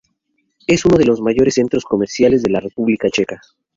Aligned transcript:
Es 0.65 0.83
uno 0.85 0.97
de 0.97 1.05
los 1.05 1.21
mayores 1.21 1.53
centros 1.53 1.83
comerciales 1.85 2.41
de 2.41 2.49
la 2.49 2.59
República 2.59 3.07
Checa. 3.11 3.39